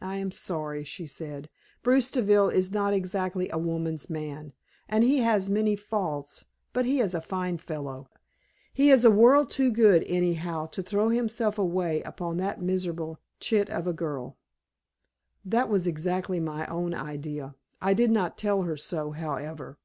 [0.00, 1.50] "I am sorry," she said.
[1.82, 4.54] "Bruce Deville is not exactly a woman's man,
[4.88, 8.08] and he has many faults, but he is a fine fellow.
[8.72, 13.68] He is a world too good anyhow to throw himself away upon that miserable chit
[13.68, 14.38] of a girl."
[15.44, 17.54] That was exactly my own idea.
[17.82, 19.76] I did not tell her so, however.